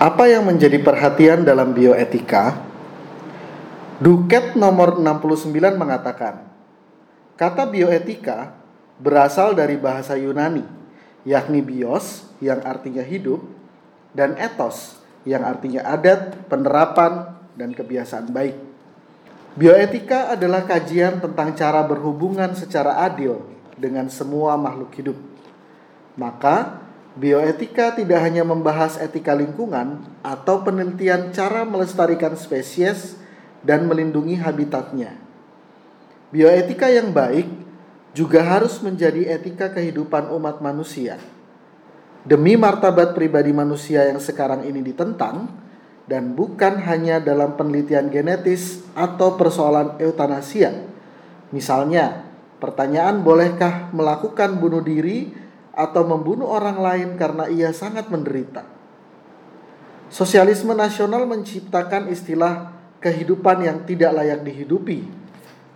[0.00, 2.56] Apa yang menjadi perhatian dalam bioetika?
[4.00, 6.48] Duket nomor 69 mengatakan,
[7.36, 8.56] kata bioetika
[8.96, 10.64] berasal dari bahasa Yunani,
[11.28, 13.44] yakni bios yang artinya hidup
[14.16, 14.96] dan etos
[15.28, 18.56] yang artinya adat, penerapan, dan kebiasaan baik.
[19.52, 23.44] Bioetika adalah kajian tentang cara berhubungan secara adil
[23.76, 25.18] dengan semua makhluk hidup.
[26.16, 26.88] Maka,
[27.20, 33.20] bioetika tidak hanya membahas etika lingkungan atau penelitian cara melestarikan spesies
[33.60, 35.20] dan melindungi habitatnya.
[36.32, 37.44] Bioetika yang baik
[38.16, 41.20] juga harus menjadi etika kehidupan umat manusia.
[42.24, 45.48] Demi martabat pribadi manusia yang sekarang ini ditentang,
[46.10, 50.74] dan bukan hanya dalam penelitian genetis atau persoalan eutanasia.
[51.54, 52.26] Misalnya,
[52.58, 55.30] pertanyaan bolehkah melakukan bunuh diri
[55.80, 58.68] atau membunuh orang lain karena ia sangat menderita.
[60.12, 65.08] Sosialisme nasional menciptakan istilah kehidupan yang tidak layak dihidupi.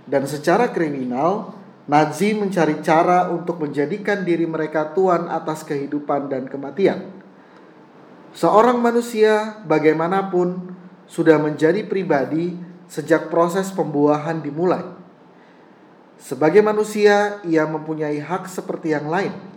[0.04, 7.12] Dan secara kriminal, Nazi mencari cara untuk menjadikan diri mereka tuan atas kehidupan dan kematian.
[8.32, 10.72] Seorang manusia bagaimanapun
[11.04, 12.56] sudah menjadi pribadi
[12.88, 14.80] sejak proses pembuahan dimulai.
[16.16, 19.53] Sebagai manusia, ia mempunyai hak seperti yang lain.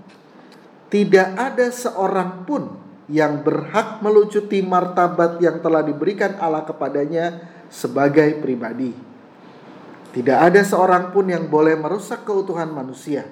[0.87, 2.63] Tidak ada seorang pun
[3.11, 8.95] yang berhak melucuti martabat yang telah diberikan Allah kepadanya sebagai pribadi.
[10.15, 13.27] Tidak ada seorang pun yang boleh merusak keutuhan manusia,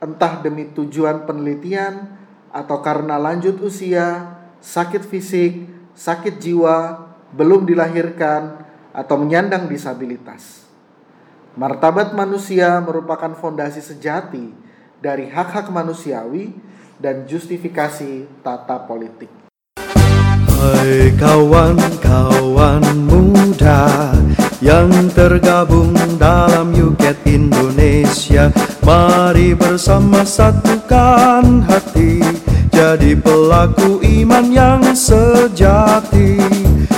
[0.00, 2.12] entah demi tujuan penelitian
[2.52, 5.64] atau karena lanjut usia sakit fisik,
[5.96, 8.64] sakit jiwa, belum dilahirkan,
[8.96, 10.64] atau menyandang disabilitas.
[11.56, 14.65] Martabat manusia merupakan fondasi sejati
[15.00, 16.56] dari hak-hak manusiawi
[16.96, 19.28] dan justifikasi tata politik.
[20.56, 24.12] Hai kawan-kawan muda
[24.64, 28.48] yang tergabung dalam Yuket Indonesia
[28.86, 32.22] Mari bersama satukan hati
[32.70, 36.36] jadi pelaku iman yang sejati.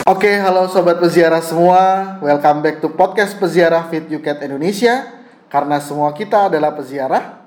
[0.05, 2.17] Oke, halo sobat peziarah semua.
[2.19, 5.07] Welcome back to podcast Peziarah Fit Yuket Indonesia.
[5.49, 7.38] Karena semua kita adalah peziarah.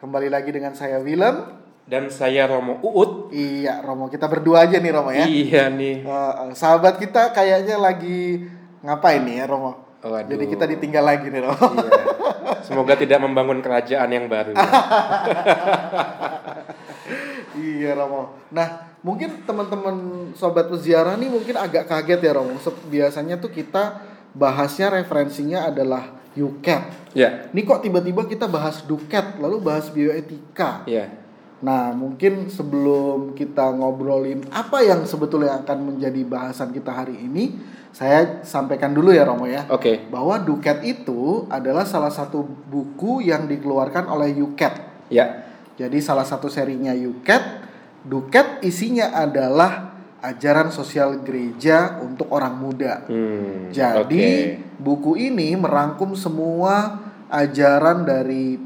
[0.00, 3.28] Kembali lagi dengan saya Willem dan saya Romo Uut.
[3.36, 4.08] Iya, Romo.
[4.08, 5.28] Kita berdua aja nih Romo ya.
[5.28, 6.08] Iya nih.
[6.08, 8.48] Uh, sahabat kita kayaknya lagi
[8.80, 9.76] ngapain nih ya Romo?
[10.00, 10.24] Waduh.
[10.32, 11.84] Jadi kita ditinggal lagi nih Romo.
[11.84, 12.00] Iya.
[12.64, 14.56] Semoga tidak membangun kerajaan yang baru.
[14.56, 14.64] Ya.
[17.60, 18.40] Iya Romo.
[18.48, 22.56] Nah mungkin teman-teman sobat peziarah nih mungkin agak kaget ya Romo.
[22.88, 24.00] Biasanya tuh kita
[24.32, 27.14] bahasnya referensinya adalah UCAT.
[27.16, 27.50] Ya.
[27.50, 30.86] Ini kok tiba-tiba kita bahas duket lalu bahas bioetika.
[30.86, 31.10] Ya.
[31.60, 37.58] Nah mungkin sebelum kita ngobrolin apa yang sebetulnya akan menjadi bahasan kita hari ini,
[37.90, 39.66] saya sampaikan dulu ya Romo ya.
[39.68, 39.82] Oke.
[39.82, 39.96] Okay.
[40.06, 45.08] Bahwa duket itu adalah salah satu buku yang dikeluarkan oleh UCAT.
[45.10, 47.40] Ya jadi salah satu serinya Yuket,
[48.00, 49.89] Duket isinya adalah
[50.20, 53.08] ajaran sosial gereja untuk orang muda.
[53.08, 54.26] Hmm, Jadi
[54.56, 54.60] okay.
[54.76, 57.00] buku ini merangkum semua
[57.32, 58.60] ajaran dari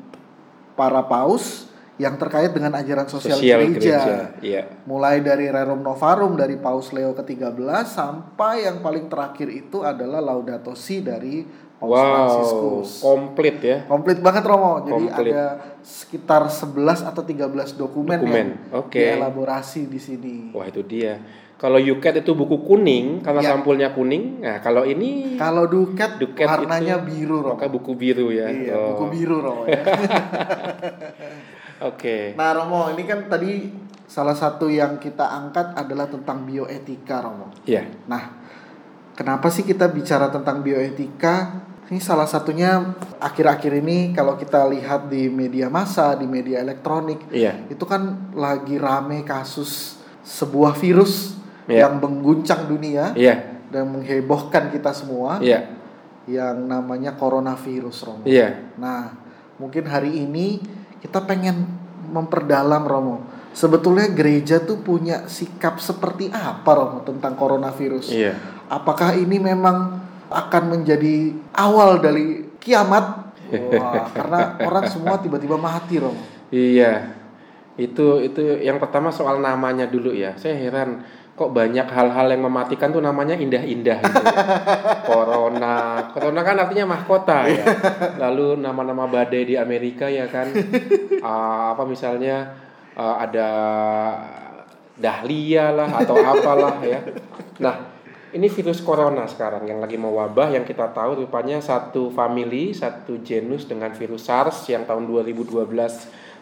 [0.75, 3.79] para paus yang terkait dengan ajaran sosial, sosial gereja.
[3.79, 4.17] gereja.
[4.43, 4.65] Yeah.
[4.83, 10.75] Mulai dari Rerum Novarum dari Paus Leo ke-13 sampai yang paling terakhir itu adalah Laudato
[10.75, 11.47] Si dari
[11.85, 12.89] Paus wow, Franciscus.
[13.05, 13.79] Komplit ya.
[13.85, 14.81] Komplit banget Romo.
[14.81, 15.33] Jadi komplit.
[15.37, 15.43] ada
[15.85, 18.47] sekitar 11 atau 13 dokumen, dokumen.
[18.73, 19.21] yang okay.
[19.21, 20.37] dielaborasi di sini.
[20.57, 21.21] Wah, itu dia.
[21.55, 23.51] Kalau Yuket itu buku kuning karena ya.
[23.55, 24.43] sampulnya kuning.
[24.43, 27.55] Nah, kalau ini kalau Duket, Duket warnanya itu, biru Romo.
[27.57, 28.49] Maka buku biru ya.
[28.51, 28.89] Iya, oh.
[28.97, 29.81] buku biru Romo ya.
[31.85, 32.01] Oke.
[32.01, 32.25] Okay.
[32.35, 33.71] Nah, Romo, ini kan tadi
[34.05, 37.55] salah satu yang kita angkat adalah tentang bioetika, Romo.
[37.65, 37.87] Iya.
[38.11, 38.45] Nah,
[39.15, 41.63] Kenapa sih kita bicara tentang bioetika?
[41.85, 47.61] Ini salah satunya akhir-akhir ini kalau kita lihat di media massa, di media elektronik, iya.
[47.69, 51.37] itu kan lagi rame kasus sebuah virus
[51.69, 51.85] iya.
[51.85, 53.61] yang mengguncang dunia iya.
[53.69, 55.77] dan menghebohkan kita semua, iya.
[56.25, 58.25] yang namanya coronavirus, Romo.
[58.25, 58.75] Iya.
[58.81, 59.13] Nah,
[59.61, 60.65] mungkin hari ini
[61.05, 61.69] kita pengen
[62.09, 63.29] memperdalam, Romo.
[63.53, 68.09] Sebetulnya gereja tuh punya sikap seperti apa, Romo, tentang coronavirus?
[68.09, 70.04] Iya apakah ini memang
[70.35, 73.35] akan menjadi awal dari kiamat?
[73.55, 76.17] Wah, karena orang semua tiba-tiba mati, Rom.
[76.51, 77.15] Iya.
[77.75, 80.35] Itu itu yang pertama soal namanya dulu ya.
[80.39, 81.03] Saya heran
[81.35, 84.35] kok banyak hal-hal yang mematikan tuh namanya indah-indah gitu ya.
[85.11, 85.75] Corona.
[86.15, 87.65] Corona kan artinya mahkota ya.
[88.23, 90.55] Lalu nama-nama badai di Amerika ya kan.
[91.19, 92.55] Uh, apa misalnya
[92.95, 93.51] uh, ada
[94.95, 97.03] dahlia lah atau apalah ya.
[97.59, 97.94] Nah,
[98.35, 103.65] ini virus corona sekarang yang lagi mewabah yang kita tahu rupanya satu family, satu genus
[103.71, 105.63] dengan virus SARS yang tahun 2012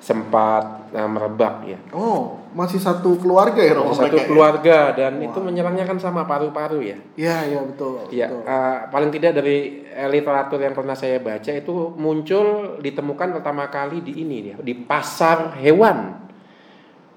[0.03, 1.79] sempat uh, merebak ya.
[1.95, 3.95] Oh, masih satu keluarga ya Romo?
[3.95, 4.27] Satu mereka ya?
[4.27, 5.31] keluarga dan Wah.
[5.31, 6.99] itu menyerangnya kan sama paru-paru ya.
[7.15, 8.11] Iya, iya betul.
[8.11, 8.43] Ya, betul.
[8.43, 14.03] uh, paling tidak dari eh, literatur yang pernah saya baca itu muncul ditemukan pertama kali
[14.03, 16.19] di ini ya, di pasar hewan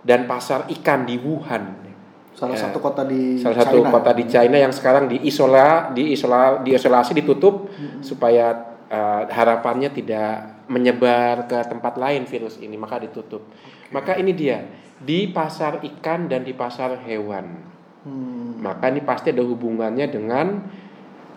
[0.06, 1.95] dan pasar ikan di Wuhan.
[2.36, 2.68] Salah ya.
[2.68, 3.92] satu kota di Salah satu China.
[3.96, 7.72] kota di China yang sekarang diisola, diisola, diisolasi, ditutup
[8.04, 13.48] supaya uh, harapannya tidak menyebar ke tempat lain virus ini, maka ditutup.
[13.96, 14.68] Maka ini dia
[15.00, 17.46] di pasar ikan dan di pasar hewan.
[18.06, 18.62] Hmm.
[18.62, 20.62] Maka ini pasti ada hubungannya dengan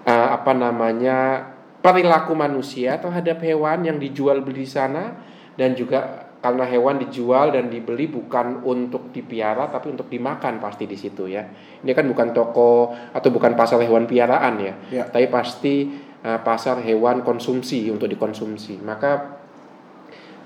[0.04, 1.48] uh, apa namanya
[1.78, 5.14] perilaku manusia terhadap hewan yang dijual beli di sana
[5.54, 10.94] dan juga karena hewan dijual dan dibeli bukan untuk dipiara tapi untuk dimakan pasti di
[10.94, 11.42] situ ya.
[11.82, 15.04] Ini kan bukan toko atau bukan pasar hewan piaraan ya, Ya.
[15.10, 15.90] tapi pasti
[16.22, 18.78] uh, pasar hewan konsumsi untuk dikonsumsi.
[18.78, 19.38] Maka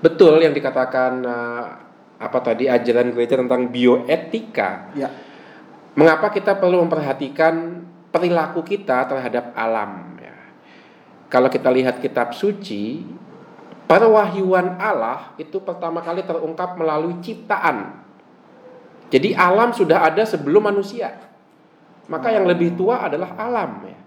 [0.01, 1.65] betul yang dikatakan uh,
[2.17, 5.09] apa tadi ajaran gereja tentang bioetika Ya.
[5.93, 10.17] Mengapa kita perlu memperhatikan perilaku kita terhadap alam?
[10.17, 10.33] Ya.
[11.29, 13.05] Kalau kita lihat kitab suci,
[13.93, 18.01] perwahyuan Allah itu pertama kali terungkap melalui ciptaan.
[19.13, 21.13] Jadi alam sudah ada sebelum manusia.
[22.09, 23.85] Maka yang lebih tua adalah alam.
[23.85, 24.01] Ya.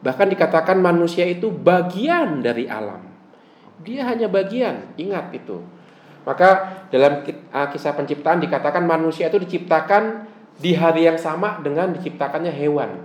[0.00, 3.04] Bahkan dikatakan manusia itu bagian dari alam.
[3.84, 5.60] Dia hanya bagian, ingat itu.
[6.24, 7.20] Maka dalam
[7.52, 10.24] ah, kisah penciptaan dikatakan manusia itu diciptakan
[10.56, 13.04] di hari yang sama dengan diciptakannya hewan.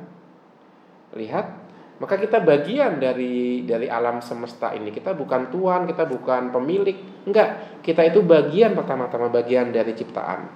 [1.12, 1.61] Lihat,
[2.02, 4.90] maka kita bagian dari dari alam semesta ini.
[4.90, 6.98] Kita bukan tuan, kita bukan pemilik.
[7.30, 10.50] Enggak, kita itu bagian pertama-tama bagian dari ciptaan.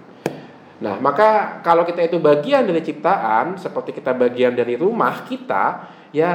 [0.81, 6.33] Nah, maka kalau kita itu bagian dari ciptaan, seperti kita bagian dari rumah kita, ya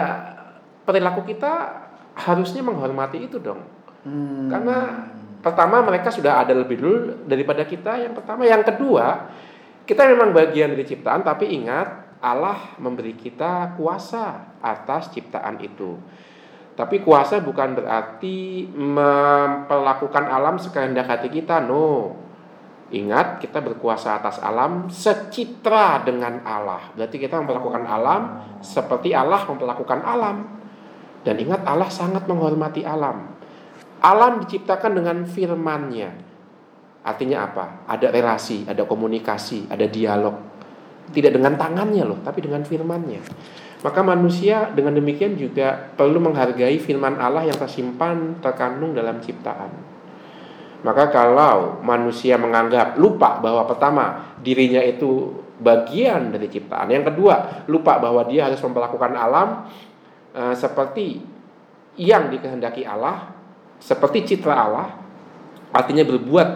[0.87, 1.53] perilaku kita
[2.15, 3.67] harusnya menghormati itu dong.
[4.07, 4.47] Hmm.
[4.47, 5.11] Karena
[5.43, 7.99] pertama mereka sudah ada lebih dulu daripada kita.
[7.99, 9.27] Yang pertama, yang kedua,
[9.91, 15.97] kita memang bagian dari ciptaan, tapi ingat Allah memberi kita kuasa atas ciptaan itu.
[16.77, 22.17] Tapi kuasa bukan berarti memperlakukan alam sekehendak hati kita, no.
[22.91, 26.91] Ingat, kita berkuasa atas alam secitra dengan Allah.
[26.97, 28.23] Berarti kita memperlakukan alam
[28.65, 30.37] seperti Allah memperlakukan alam.
[31.23, 33.29] Dan ingat, Allah sangat menghormati alam.
[34.01, 36.11] Alam diciptakan dengan firman-Nya.
[37.05, 37.87] Artinya apa?
[37.87, 40.50] Ada relasi, ada komunikasi, ada dialog.
[41.11, 43.21] Tidak dengan tangannya loh, tapi dengan firman-Nya.
[43.81, 49.73] Maka manusia dengan demikian juga perlu menghargai firman Allah yang tersimpan terkandung dalam ciptaan.
[50.81, 58.01] Maka kalau manusia menganggap lupa bahwa pertama dirinya itu bagian dari ciptaan, yang kedua lupa
[58.01, 59.69] bahwa dia harus memperlakukan alam
[60.33, 61.21] eh, seperti
[62.01, 63.29] yang dikehendaki Allah,
[63.77, 64.89] seperti citra Allah,
[65.73, 66.49] artinya berbuat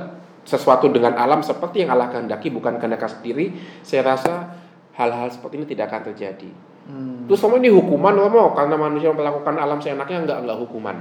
[0.45, 4.55] sesuatu dengan alam seperti yang Allah kehendaki bukan kehendak sendiri, saya rasa
[4.95, 6.51] hal-hal seperti ini tidak akan terjadi.
[6.85, 7.25] Hmm.
[7.25, 10.97] Terus sama ini hukuman Romo karena manusia memperlakukan alam seenaknya enggak enggak hukuman.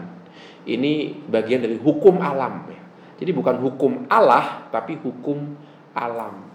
[0.63, 2.79] Ini bagian dari hukum alam ya.
[3.19, 5.59] Jadi bukan hukum Allah tapi hukum
[5.91, 6.49] alam.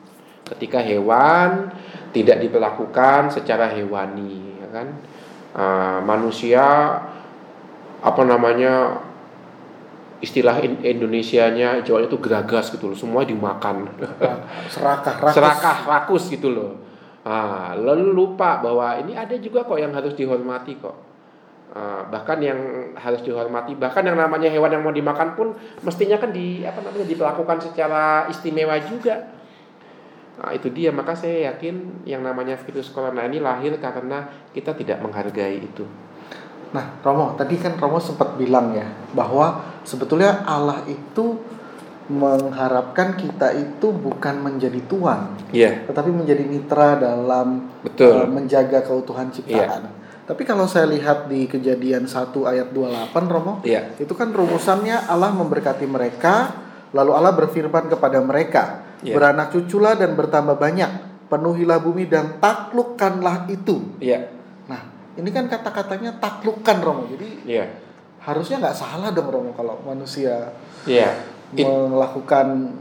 [0.49, 1.69] Ketika hewan
[2.17, 4.89] tidak diperlakukan secara hewani, ya kan?
[5.53, 6.65] Ah, manusia
[8.01, 9.05] apa namanya
[10.19, 13.87] istilah in- Indonesianya Jawa itu geragas gitu loh, semua dimakan.
[14.75, 15.35] Serakah, rakus.
[15.35, 16.73] serakah rakus gitu loh.
[17.23, 20.97] Ah, lalu lupa bahwa ini ada juga kok yang harus dihormati kok.
[21.77, 22.59] Ah, bahkan yang
[22.97, 25.53] harus dihormati, bahkan yang namanya hewan yang mau dimakan pun
[25.85, 29.37] mestinya kan di apa namanya diperlakukan secara istimewa juga.
[30.39, 35.03] Nah, itu dia maka saya yakin yang namanya virus corona ini lahir karena kita tidak
[35.03, 35.83] menghargai itu.
[36.69, 38.85] Nah, Romo, tadi kan Romo sempat bilang ya
[39.17, 41.41] bahwa sebetulnya Allah itu
[42.09, 48.25] mengharapkan kita itu bukan menjadi tuan, Iya, tetapi menjadi mitra dalam betul.
[48.25, 49.93] eh, menjaga keutuhan ciptaan.
[50.25, 53.97] Tapi kalau saya lihat di kejadian 1 ayat 28 Romo, Iya.
[53.97, 56.53] itu kan rumusannya Allah memberkati mereka,
[56.93, 59.13] lalu Allah berfirman kepada mereka, Iya.
[59.17, 60.91] beranak cuculah dan bertambah banyak,
[61.29, 63.85] penuhilah bumi dan taklukkanlah itu.
[64.01, 64.38] Iya, Nah,
[65.19, 67.05] ini kan kata-katanya taklukkan Romo.
[67.11, 67.67] Jadi iya.
[68.23, 70.55] harusnya nggak salah dong Romo kalau manusia
[70.87, 71.11] Iya.
[71.59, 72.79] It- melakukan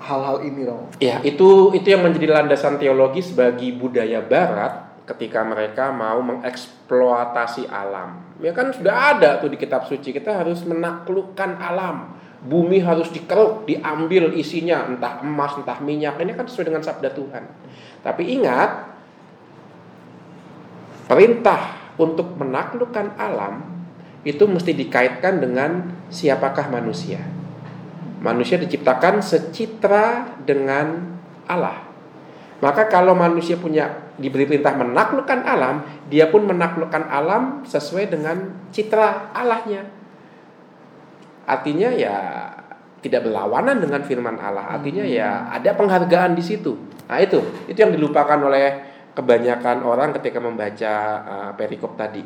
[0.00, 0.88] hal-hal ini Romo.
[0.98, 8.20] Ya, itu itu yang menjadi landasan teologis bagi budaya barat ketika mereka mau mengeksploitasi alam.
[8.38, 13.66] Ya kan sudah ada tuh di kitab suci, kita harus menaklukkan alam, bumi harus dikeruk,
[13.66, 16.20] diambil isinya, entah emas, entah minyak.
[16.20, 17.44] Ini kan sesuai dengan sabda Tuhan.
[18.04, 18.97] Tapi ingat,
[21.08, 23.64] perintah untuk menaklukkan alam
[24.22, 27.24] itu mesti dikaitkan dengan siapakah manusia.
[28.20, 31.16] Manusia diciptakan secitra dengan
[31.48, 31.86] Allah.
[32.58, 39.30] Maka kalau manusia punya diberi perintah menaklukkan alam, dia pun menaklukkan alam sesuai dengan citra
[39.30, 39.86] Allahnya.
[41.46, 42.16] Artinya ya
[42.98, 44.74] tidak berlawanan dengan firman Allah.
[44.74, 46.74] Artinya ya ada penghargaan di situ.
[47.06, 48.87] Nah itu, itu yang dilupakan oleh
[49.18, 50.94] kebanyakan orang ketika membaca
[51.26, 52.22] uh, perikop tadi.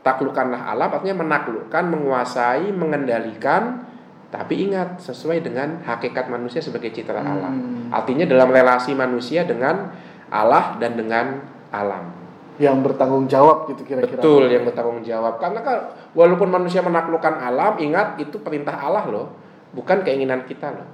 [0.00, 3.90] Taklukkanlah alam artinya menaklukkan, menguasai, mengendalikan
[4.30, 7.50] tapi ingat sesuai dengan hakikat manusia sebagai citra Allah.
[7.50, 7.90] Hmm.
[7.90, 9.90] Artinya dalam relasi manusia dengan
[10.30, 11.42] Allah dan dengan
[11.74, 12.14] alam.
[12.62, 14.22] Yang bertanggung jawab gitu kira-kira.
[14.22, 15.42] Betul, yang bertanggung jawab.
[15.42, 15.78] Karena kan
[16.14, 19.34] walaupun manusia menaklukkan alam, ingat itu perintah Allah loh,
[19.74, 20.88] bukan keinginan kita loh.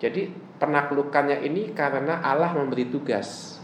[0.00, 3.59] Jadi penaklukannya ini karena Allah memberi tugas.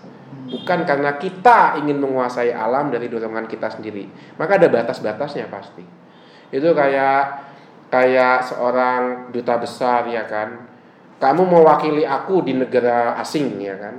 [0.47, 4.06] Bukan karena kita ingin menguasai alam dari dorongan kita sendiri.
[4.38, 5.83] Maka ada batas-batasnya pasti.
[6.54, 7.23] Itu kayak
[7.90, 10.71] kayak seorang duta besar ya kan?
[11.18, 13.95] Kamu mewakili aku di negara asing ya kan?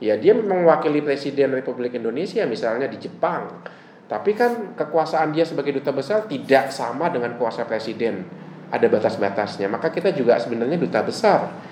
[0.00, 3.64] Ya dia memang mewakili presiden Republik Indonesia misalnya di Jepang.
[4.10, 8.26] Tapi kan kekuasaan dia sebagai duta besar tidak sama dengan kuasa presiden.
[8.68, 9.70] Ada batas-batasnya.
[9.70, 11.69] Maka kita juga sebenarnya duta besar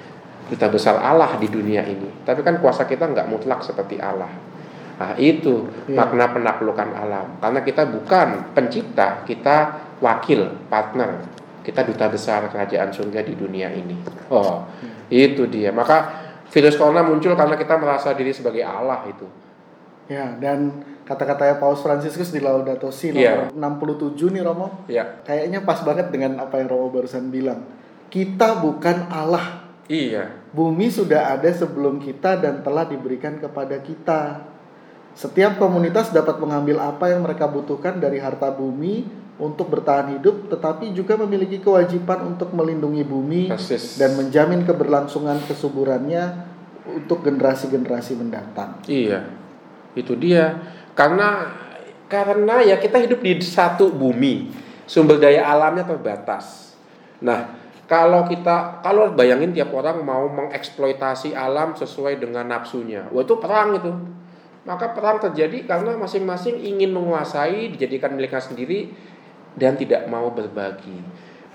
[0.48, 4.30] duta besar Allah di dunia ini tapi kan kuasa kita nggak mutlak seperti Allah
[4.98, 5.94] nah itu ya.
[5.94, 9.56] makna penaklukan alam karena kita bukan pencipta kita
[10.02, 11.38] wakil partner
[11.68, 13.92] kita duta besar kerajaan surga di dunia ini.
[14.32, 14.64] Oh,
[15.12, 15.68] itu dia.
[15.68, 15.96] Maka
[16.48, 19.28] virus corona muncul karena kita merasa diri sebagai Allah itu.
[20.08, 24.16] Ya, dan kata-katanya Paus Fransiskus di Laudato Si nomor yeah.
[24.16, 24.88] 67 nih Romo.
[24.88, 25.20] Yeah.
[25.28, 27.68] Kayaknya pas banget dengan apa yang Romo barusan bilang.
[28.08, 29.68] Kita bukan Allah.
[29.92, 30.37] Iya.
[30.48, 34.48] Bumi sudah ada sebelum kita dan telah diberikan kepada kita.
[35.12, 39.04] Setiap komunitas dapat mengambil apa yang mereka butuhkan dari harta bumi
[39.38, 43.98] untuk bertahan hidup, tetapi juga memiliki kewajiban untuk melindungi bumi Persis.
[43.98, 46.48] dan menjamin keberlangsungan kesuburannya
[46.90, 48.82] untuk generasi-generasi mendatang.
[48.90, 49.30] Iya,
[49.94, 50.58] itu dia.
[50.96, 51.54] Karena
[52.10, 54.50] karena ya kita hidup di satu bumi,
[54.88, 56.74] sumber daya alamnya terbatas.
[57.22, 63.40] Nah, kalau kita kalau bayangin tiap orang mau mengeksploitasi alam sesuai dengan nafsunya, wah itu
[63.40, 63.92] perang itu.
[64.68, 68.92] Maka perang terjadi karena masing-masing ingin menguasai, dijadikan miliknya sendiri,
[69.56, 71.00] dan tidak mau berbagi.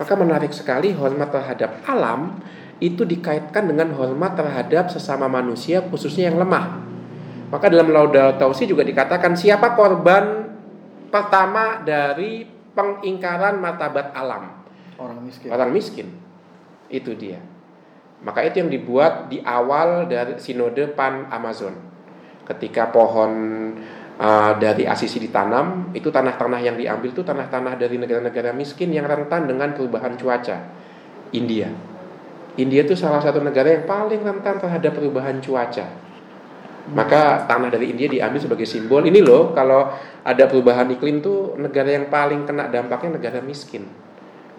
[0.02, 2.42] Maka menarik sekali hormat terhadap alam
[2.82, 6.82] itu dikaitkan dengan hormat terhadap sesama manusia khususnya yang lemah.
[7.54, 10.50] Maka dalam Laudato Si juga dikatakan siapa korban
[11.13, 14.66] pertama dari pengingkaran martabat alam?
[14.98, 15.54] Orang miskin.
[15.54, 16.23] Orang miskin.
[16.94, 17.42] Itu dia.
[18.24, 21.76] Maka itu yang dibuat di awal dari sinode Pan Amazon.
[22.48, 23.32] Ketika pohon
[24.16, 29.50] uh, dari asisi ditanam itu tanah-tanah yang diambil itu tanah-tanah dari negara-negara miskin yang rentan
[29.50, 30.58] dengan perubahan cuaca.
[31.36, 31.68] India.
[32.56, 35.90] India itu salah satu negara yang paling rentan terhadap perubahan cuaca.
[36.94, 39.04] Maka tanah dari India diambil sebagai simbol.
[39.04, 39.88] Ini loh kalau
[40.24, 43.88] ada perubahan iklim tuh negara yang paling kena dampaknya negara miskin.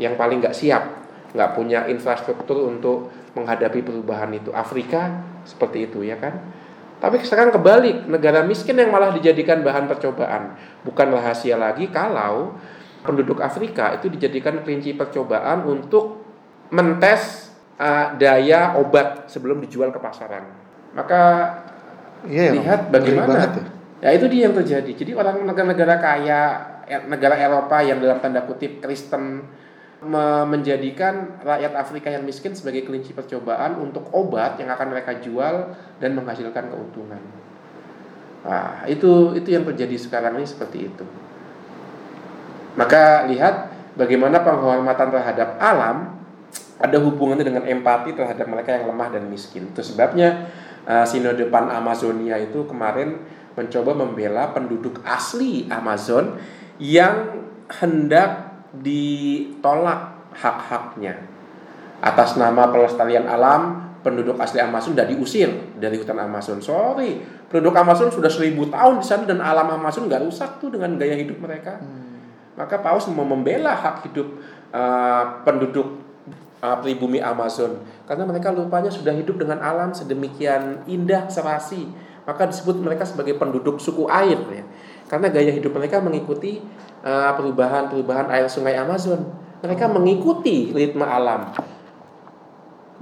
[0.01, 1.04] Yang paling nggak siap
[1.35, 6.39] nggak punya infrastruktur untuk menghadapi perubahan itu Afrika seperti itu ya kan
[7.05, 10.57] tapi sekarang kebalik, negara miskin yang malah dijadikan bahan percobaan.
[10.89, 12.57] Bukan rahasia lagi kalau
[13.05, 16.25] penduduk Afrika itu dijadikan kelinci percobaan untuk
[16.73, 20.49] mentes uh, daya obat sebelum dijual ke pasaran.
[20.97, 21.21] Maka
[22.25, 23.53] yeah, lihat bagaimana.
[24.01, 24.09] Ya.
[24.09, 24.91] ya itu dia yang terjadi.
[24.97, 26.41] Jadi orang negara-negara kaya,
[26.89, 29.45] eh, negara Eropa yang dalam tanda kutip Kristen
[30.49, 36.11] menjadikan rakyat Afrika yang miskin sebagai kelinci percobaan untuk obat yang akan mereka jual dan
[36.13, 37.21] menghasilkan keuntungan.
[38.45, 41.05] Nah, itu itu yang terjadi sekarang ini seperti itu.
[42.77, 46.21] Maka lihat bagaimana penghormatan terhadap alam
[46.77, 49.73] ada hubungannya dengan empati terhadap mereka yang lemah dan miskin.
[49.73, 50.53] Itu sebabnya
[50.85, 53.23] uh, sinode pan Amazonia itu kemarin
[53.55, 56.37] mencoba membela penduduk asli Amazon
[56.83, 61.23] yang hendak ditolak hak-haknya.
[62.03, 66.61] Atas nama pelestarian alam penduduk asli Amazon sudah diusir dari hutan Amazon.
[66.61, 70.99] Sorry penduduk Amazon sudah seribu tahun di sana dan alam Amazon nggak rusak tuh dengan
[70.99, 71.79] gaya hidup mereka.
[71.79, 72.13] Hmm.
[72.55, 74.39] maka Paus mau membela hak hidup
[74.71, 75.99] uh, penduduk
[76.63, 77.83] uh, pribumi Amazon.
[78.07, 81.91] Karena mereka lupanya sudah hidup dengan alam sedemikian indah serasi.
[82.23, 84.65] Maka disebut mereka sebagai penduduk suku air ya
[85.09, 86.65] karena gaya hidup mereka mengikuti
[87.05, 89.21] perubahan-perubahan air sungai Amazon.
[89.61, 91.53] Mereka mengikuti ritme alam.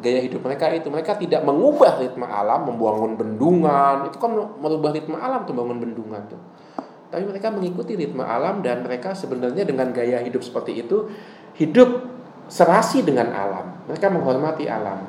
[0.03, 4.11] Gaya hidup mereka itu mereka tidak mengubah ritme alam, membangun bendungan.
[4.11, 6.43] Itu kan merubah ritme alam tuh bangun bendungan tuh.
[7.13, 11.13] Tapi mereka mengikuti ritme alam dan mereka sebenarnya dengan gaya hidup seperti itu
[11.61, 12.09] hidup
[12.51, 13.87] serasi dengan alam.
[13.87, 15.03] Mereka menghormati alam.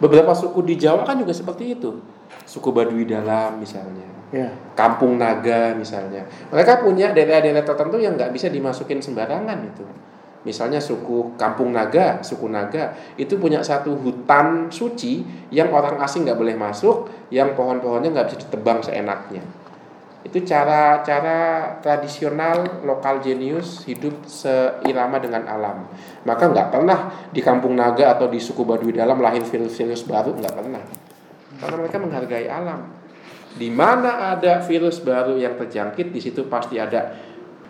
[0.00, 2.00] Beberapa suku di Jawa kan juga seperti itu.
[2.48, 4.19] Suku Baduy Dalam misalnya.
[4.30, 4.46] Ya.
[4.78, 6.22] Kampung Naga misalnya.
[6.54, 9.82] Mereka punya daerah-daerah tertentu yang nggak bisa dimasukin sembarangan itu.
[10.40, 15.20] Misalnya suku Kampung Naga, suku Naga itu punya satu hutan suci
[15.52, 19.44] yang orang asing nggak boleh masuk, yang pohon-pohonnya nggak bisa ditebang seenaknya.
[20.20, 25.88] Itu cara-cara tradisional lokal jenius hidup seirama dengan alam.
[26.24, 26.98] Maka nggak pernah
[27.32, 30.82] di Kampung Naga atau di suku Baduy Dalam lahir virus-virus baru nggak pernah.
[31.60, 32.99] Karena mereka menghargai alam.
[33.50, 37.14] Di mana ada virus baru yang terjangkit, di situ pasti ada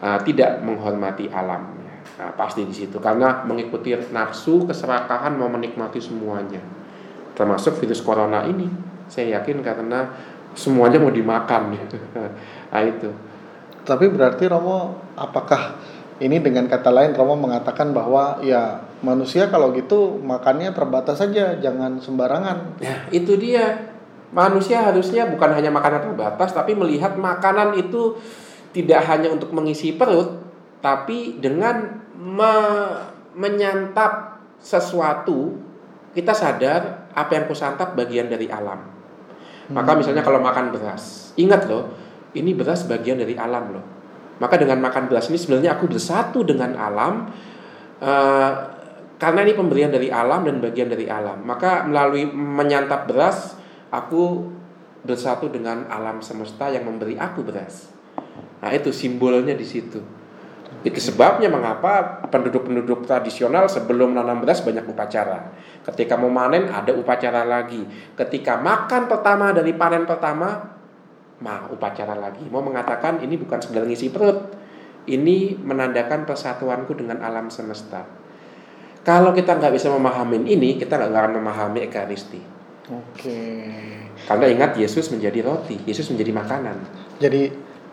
[0.01, 1.81] uh, tidak menghormati alam.
[2.21, 6.61] Nah, pasti di situ karena mengikuti nafsu keserakahan mau menikmati semuanya.
[7.33, 8.69] Termasuk virus corona ini.
[9.09, 10.13] Saya yakin karena
[10.53, 11.73] semuanya mau dimakan.
[12.71, 13.09] nah, itu.
[13.81, 15.81] Tapi berarti Romo apakah
[16.21, 21.97] ini dengan kata lain Romo mengatakan bahwa ya manusia kalau gitu makannya terbatas saja, jangan
[21.97, 22.77] sembarangan.
[22.85, 23.90] Ya, itu dia.
[24.31, 28.15] Manusia harusnya bukan hanya makanan terbatas tapi melihat makanan itu
[28.71, 30.39] tidak hanya untuk mengisi perut
[30.79, 32.55] tapi dengan me
[33.35, 35.57] menyantap sesuatu
[36.11, 38.83] kita sadar apa yang kusantap bagian dari alam.
[39.71, 41.95] Maka misalnya kalau makan beras, ingat loh,
[42.35, 43.85] ini beras bagian dari alam loh.
[44.43, 47.31] Maka dengan makan beras ini sebenarnya aku bersatu dengan alam
[48.03, 48.53] uh,
[49.21, 51.45] karena ini pemberian dari alam dan bagian dari alam.
[51.47, 53.60] Maka melalui menyantap beras
[53.91, 54.49] aku
[55.03, 57.91] bersatu dengan alam semesta yang memberi aku beras.
[58.61, 60.01] Nah, itu simbolnya di situ.
[60.81, 65.53] Itu sebabnya mengapa penduduk-penduduk tradisional sebelum nanam beras banyak upacara.
[65.85, 67.85] Ketika mau panen ada upacara lagi.
[68.17, 70.57] Ketika makan pertama dari panen pertama,
[71.41, 72.49] mah upacara lagi.
[72.49, 74.57] Mau mengatakan ini bukan sekedar ngisi perut.
[75.09, 78.05] Ini menandakan persatuanku dengan alam semesta.
[79.01, 82.60] Kalau kita nggak bisa memahami ini, kita nggak akan memahami ekaristi.
[82.91, 83.43] Oke.
[84.27, 86.77] Karena ingat Yesus menjadi roti, Yesus menjadi makanan.
[87.23, 87.43] Jadi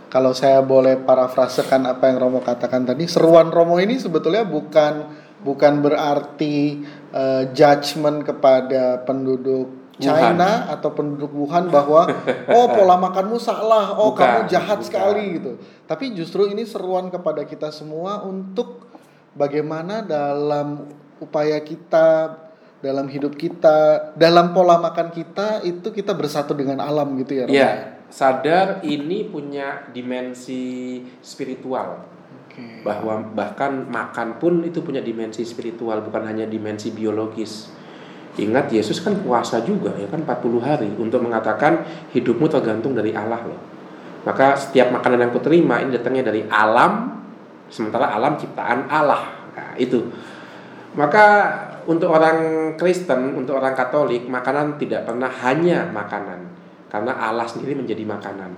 [0.10, 5.86] kalau saya boleh parafrasekan apa yang Romo katakan tadi, seruan Romo ini sebetulnya bukan bukan
[5.86, 6.82] berarti
[7.14, 10.74] uh, judgement kepada penduduk China Wuhan.
[10.78, 12.06] atau penduduk Wuhan bahwa
[12.58, 14.88] oh pola makanmu salah, oh Bukan, kamu jahat bukan.
[14.88, 15.52] sekali gitu.
[15.86, 18.86] Tapi justru ini seruan kepada kita semua untuk
[19.34, 22.38] bagaimana dalam upaya kita
[22.82, 27.46] dalam hidup kita, dalam pola makan kita itu kita bersatu dengan alam gitu ya.
[27.50, 27.72] Iya,
[28.10, 32.18] sadar ini punya dimensi spiritual.
[32.58, 32.82] Oke.
[32.82, 37.70] bahwa bahkan makan pun itu punya dimensi spiritual bukan hanya dimensi biologis
[38.38, 41.86] ingat Yesus kan puasa juga ya kan 40 hari untuk mengatakan
[42.18, 43.62] hidupmu tergantung dari Allah loh
[44.26, 47.22] maka setiap makanan yang kuterima ini datangnya dari alam
[47.70, 49.22] sementara alam ciptaan Allah
[49.54, 50.10] nah, itu
[50.98, 51.26] maka
[51.88, 56.44] untuk orang Kristen untuk orang Katolik makanan tidak pernah hanya makanan.
[56.92, 58.52] Karena Allah sendiri menjadi makanan.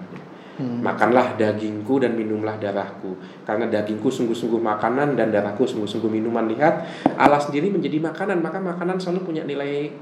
[0.60, 0.84] Hmm.
[0.84, 3.16] Makanlah dagingku dan minumlah darahku.
[3.46, 6.50] Karena dagingku sungguh-sungguh makanan dan darahku sungguh-sungguh minuman.
[6.50, 6.74] Lihat
[7.16, 8.42] Allah sendiri menjadi makanan.
[8.42, 9.94] Maka makanan selalu punya nilai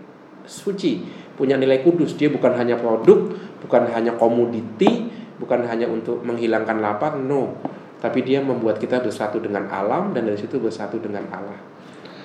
[0.48, 1.04] suci
[1.36, 2.16] Punya nilai kudus.
[2.16, 3.28] Dia bukan hanya produk
[3.60, 7.60] Bukan hanya komoditi Bukan hanya untuk menghilangkan lapar No.
[8.00, 11.77] Tapi dia membuat kita bersatu dengan alam Dan dari situ bersatu dengan Allah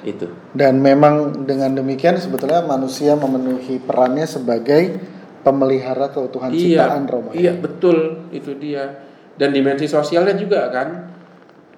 [0.02, 4.98] Itu Dan memang dengan demikian sebetulnya manusia memenuhi perannya sebagai
[5.42, 7.30] pemelihara keutuhan ciptaan Romo.
[7.34, 7.50] ya?
[7.50, 9.10] Iya betul itu dia.
[9.38, 10.88] Dan dimensi sosialnya juga kan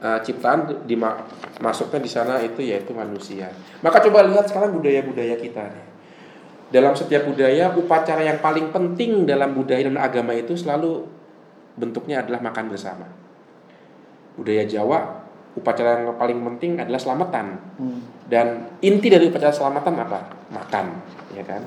[0.04, 0.84] uh, ciptaan
[1.60, 3.48] masuknya di sana itu yaitu manusia.
[3.80, 5.87] Maka coba lihat sekarang budaya-budaya kita nih.
[6.72, 11.06] Dalam setiap budaya upacara yang paling penting dalam budaya dan agama itu selalu
[11.78, 13.06] bentuknya adalah makan bersama.
[14.34, 15.23] Budaya Jawa
[15.54, 17.46] upacara yang paling penting adalah selamatan.
[17.78, 18.00] Hmm.
[18.26, 18.46] Dan
[18.82, 20.20] inti dari upacara selamatan apa?
[20.50, 20.86] Makan,
[21.34, 21.62] ya kan?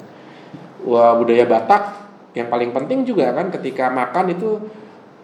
[0.83, 1.83] Wah, budaya Batak
[2.37, 4.61] yang paling penting juga kan ketika makan itu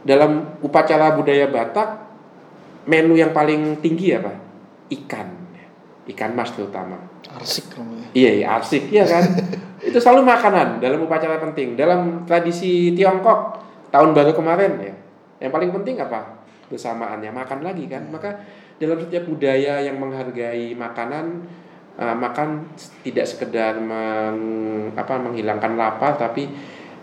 [0.02, 1.90] dalam upacara budaya Batak
[2.90, 4.34] menu yang paling tinggi apa?
[4.92, 5.44] Ikan.
[6.04, 7.00] Ikan mas terutama.
[7.32, 8.08] Arsik Romo ya.
[8.12, 9.24] Iya, iya arsik ya kan.
[9.88, 11.80] itu selalu makanan dalam upacara penting.
[11.80, 14.94] Dalam tradisi Tiongkok tahun baru kemarin ya.
[15.48, 16.43] Yang paling penting apa?
[16.74, 18.10] Bersamaannya makan lagi kan.
[18.10, 18.42] Maka
[18.82, 21.46] dalam setiap budaya yang menghargai makanan
[22.02, 22.74] uh, makan
[23.06, 24.38] tidak sekedar meng,
[24.98, 26.50] apa, menghilangkan lapar tapi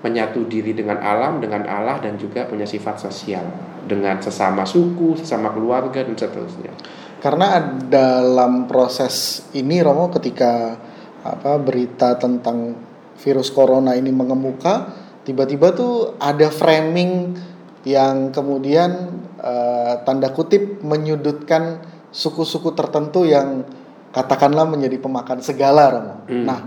[0.00, 3.44] menyatu diri dengan alam, dengan Allah dan juga punya sifat sosial
[3.84, 6.72] dengan sesama suku, sesama keluarga dan seterusnya.
[7.20, 10.72] Karena dalam proses ini Romo ketika
[11.20, 12.72] apa berita tentang
[13.20, 14.88] virus corona ini mengemuka,
[15.28, 17.36] tiba-tiba tuh ada framing
[17.84, 23.64] yang kemudian uh, tanda kutip menyudutkan suku-suku tertentu yang
[24.10, 26.16] katakanlah menjadi pemakan segala Romo.
[26.26, 26.44] Hmm.
[26.44, 26.60] Nah,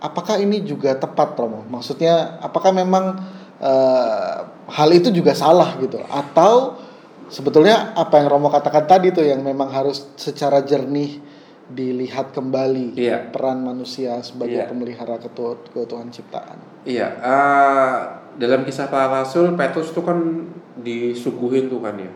[0.00, 1.64] apakah ini juga tepat Romo?
[1.68, 3.20] Maksudnya apakah memang
[3.60, 4.36] uh,
[4.68, 6.80] hal itu juga salah gitu atau
[7.28, 11.20] sebetulnya apa yang Romo katakan tadi tuh yang memang harus secara jernih
[11.70, 13.30] dilihat kembali iya.
[13.30, 14.66] peran manusia sebagai iya.
[14.66, 15.22] pemelihara
[15.70, 16.58] keutuhan ciptaan.
[16.82, 17.98] Iya, uh,
[18.40, 20.16] dalam kisah para rasul Petrus itu kan
[20.80, 22.08] disuguhin tuh kan ya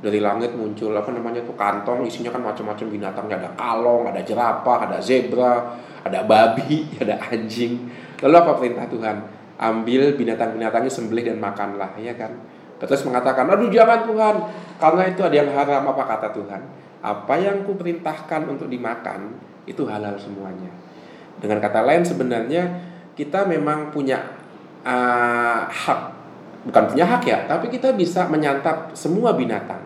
[0.00, 4.88] dari langit muncul apa namanya tuh kantong isinya kan macam-macam binatang ada kalong, ada jerapah,
[4.88, 7.86] ada zebra, ada babi, ada anjing.
[8.24, 9.16] Lalu apa perintah Tuhan?
[9.60, 12.32] Ambil binatang-binatangnya sembelih dan makanlah, ya kan?
[12.80, 14.34] Petrus mengatakan, aduh jangan Tuhan,
[14.80, 15.84] karena itu ada yang haram.
[15.92, 16.62] Apa kata Tuhan?
[17.04, 19.36] Apa yang kuperintahkan untuk dimakan,
[19.68, 20.72] itu halal semuanya.
[21.36, 22.72] Dengan kata lain sebenarnya
[23.12, 24.39] kita memang punya
[24.84, 26.00] uh, hak,
[26.68, 29.82] bukan punya hak ya, tapi kita bisa menyantap semua binatang.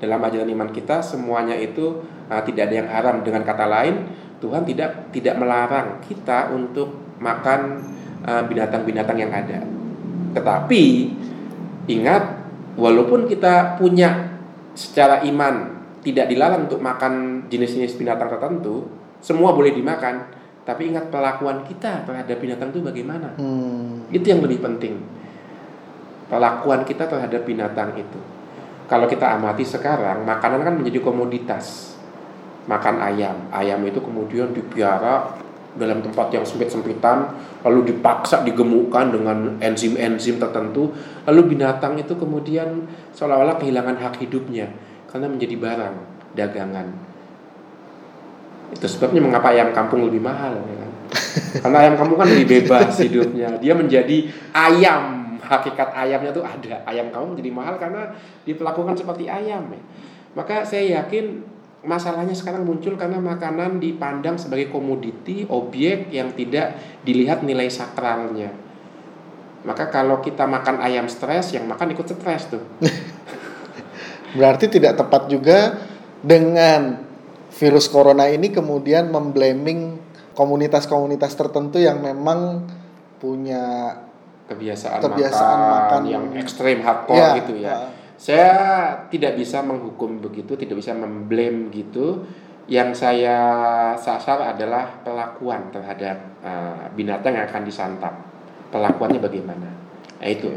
[0.00, 2.00] Dalam ajaran iman kita semuanya itu
[2.32, 3.16] uh, tidak ada yang haram.
[3.20, 4.08] Dengan kata lain,
[4.40, 7.84] Tuhan tidak tidak melarang kita untuk makan
[8.24, 9.60] uh, binatang-binatang yang ada.
[10.32, 10.84] Tetapi
[11.90, 12.22] Ingat,
[12.78, 14.38] walaupun kita punya
[14.78, 18.86] secara iman tidak dilarang untuk makan jenis-jenis binatang tertentu,
[19.18, 20.38] semua boleh dimakan.
[20.70, 23.34] Tapi ingat perlakuan kita terhadap binatang itu bagaimana?
[23.34, 24.06] Hmm.
[24.14, 25.02] Itu yang lebih penting.
[26.30, 28.20] Perlakuan kita terhadap binatang itu.
[28.86, 31.98] Kalau kita amati sekarang, makanan kan menjadi komoditas.
[32.70, 35.34] Makan ayam, ayam itu kemudian dipiara
[35.74, 37.34] dalam tempat yang sempit-sempitan
[37.66, 40.90] lalu dipaksa digemukkan dengan enzim-enzim tertentu
[41.30, 44.66] lalu binatang itu kemudian seolah-olah kehilangan hak hidupnya
[45.06, 45.94] karena menjadi barang
[46.34, 47.09] dagangan
[48.70, 50.90] itu sebabnya mengapa ayam kampung lebih mahal ya kan?
[51.66, 57.10] karena ayam kampung kan lebih bebas hidupnya dia menjadi ayam hakikat ayamnya tuh ada ayam
[57.10, 58.14] kampung menjadi mahal karena
[58.46, 59.80] diperlakukan seperti ayam ya.
[60.38, 61.42] maka saya yakin
[61.80, 68.52] masalahnya sekarang muncul karena makanan dipandang sebagai komoditi, objek yang tidak dilihat nilai sakralnya.
[69.64, 72.64] Maka kalau kita makan ayam stres, yang makan ikut stres tuh.
[74.36, 75.80] Berarti tidak tepat juga
[76.20, 77.09] dengan
[77.60, 80.00] virus corona ini kemudian memblaming
[80.32, 82.64] komunitas-komunitas tertentu yang memang
[83.20, 83.92] punya
[84.48, 87.72] kebiasaan, kebiasaan makan, makan yang ekstrim hardcore ya, gitu ya.
[87.76, 88.52] Uh, saya
[89.12, 92.24] tidak bisa menghukum begitu, tidak bisa memblame gitu.
[92.70, 93.38] Yang saya
[93.98, 98.14] sasar adalah pelakuan terhadap uh, binatang yang akan disantap.
[98.70, 99.68] Pelakuannya bagaimana?
[100.22, 100.48] Nah itu.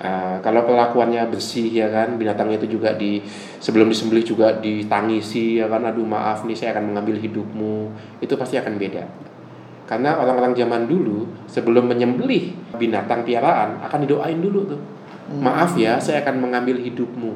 [0.00, 3.20] Uh, kalau pelakuannya bersih ya kan binatangnya itu juga di
[3.60, 7.92] sebelum disembelih juga ditangisi ya kan aduh maaf nih saya akan mengambil hidupmu.
[8.24, 9.04] Itu pasti akan beda.
[9.84, 14.80] Karena orang-orang zaman dulu sebelum menyembelih binatang piaraan akan didoain dulu tuh.
[15.30, 17.34] Maaf ya, saya akan mengambil hidupmu.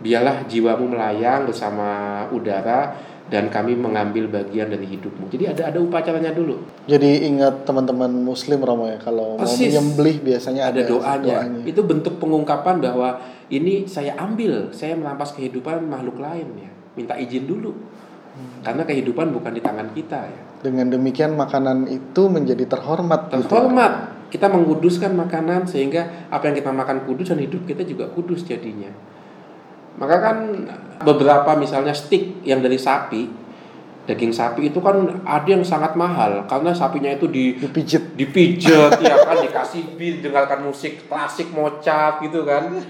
[0.00, 2.96] Biarlah jiwamu melayang bersama udara
[3.30, 5.30] dan kami mengambil bagian dari hidupmu.
[5.30, 6.58] Jadi ada ada upacaranya dulu.
[6.90, 9.70] Jadi ingat teman-teman Muslim Romo ya kalau Persis.
[9.70, 11.36] mau menyembelih biasanya ada, ada doanya.
[11.38, 11.62] doanya.
[11.62, 16.70] Itu bentuk pengungkapan bahwa ini saya ambil, saya merampas kehidupan makhluk lain ya.
[16.98, 17.70] Minta izin dulu.
[17.70, 18.66] Hmm.
[18.66, 20.40] Karena kehidupan bukan di tangan kita ya.
[20.60, 23.30] Dengan demikian makanan itu menjadi terhormat.
[23.30, 23.92] Terhormat.
[24.10, 28.46] Gitu kita menguduskan makanan sehingga apa yang kita makan kudus dan hidup kita juga kudus
[28.46, 28.88] jadinya.
[30.00, 30.36] Maka kan
[31.04, 33.28] beberapa misalnya stick yang dari sapi,
[34.08, 36.48] daging sapi itu kan ada yang sangat mahal.
[36.48, 42.48] Karena sapinya itu di dipijit, dipijit ya kan dikasih beat, dengarkan musik klasik mocap gitu
[42.48, 42.80] kan.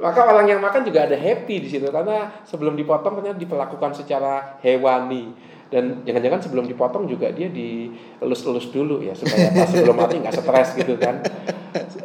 [0.00, 1.88] Maka orang yang makan juga ada happy di situ.
[1.88, 8.98] Karena sebelum dipotong ternyata diperlakukan secara hewani dan jangan-jangan sebelum dipotong juga dia dielus-elus dulu
[9.06, 11.22] ya supaya pas sebelum mati nggak stres gitu kan.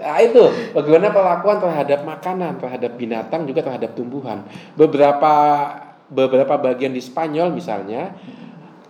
[0.05, 0.45] Nah, itu
[0.77, 4.45] bagaimana perlakuan terhadap makanan terhadap binatang juga terhadap tumbuhan.
[4.77, 5.33] Beberapa
[6.13, 8.13] beberapa bagian di Spanyol misalnya